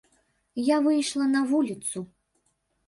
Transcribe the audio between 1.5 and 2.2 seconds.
вуліцу.